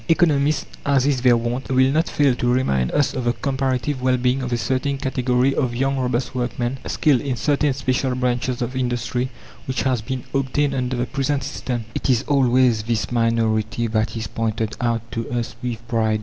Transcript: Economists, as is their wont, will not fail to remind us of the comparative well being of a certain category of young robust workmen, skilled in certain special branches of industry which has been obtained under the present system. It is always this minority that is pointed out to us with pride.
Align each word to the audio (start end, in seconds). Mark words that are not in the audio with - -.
Economists, 0.09 0.65
as 0.83 1.05
is 1.05 1.21
their 1.21 1.37
wont, 1.37 1.69
will 1.69 1.91
not 1.91 2.09
fail 2.09 2.33
to 2.33 2.51
remind 2.51 2.91
us 2.91 3.13
of 3.13 3.25
the 3.25 3.33
comparative 3.33 4.01
well 4.01 4.17
being 4.17 4.41
of 4.41 4.51
a 4.51 4.57
certain 4.57 4.97
category 4.97 5.53
of 5.53 5.75
young 5.75 5.95
robust 5.99 6.33
workmen, 6.33 6.79
skilled 6.87 7.21
in 7.21 7.35
certain 7.35 7.71
special 7.71 8.15
branches 8.15 8.63
of 8.63 8.75
industry 8.75 9.29
which 9.67 9.83
has 9.83 10.01
been 10.01 10.23
obtained 10.33 10.73
under 10.73 10.95
the 10.97 11.05
present 11.05 11.43
system. 11.43 11.85
It 11.93 12.09
is 12.09 12.23
always 12.23 12.81
this 12.81 13.11
minority 13.11 13.85
that 13.89 14.17
is 14.17 14.25
pointed 14.25 14.75
out 14.81 15.03
to 15.11 15.29
us 15.29 15.55
with 15.61 15.87
pride. 15.87 16.19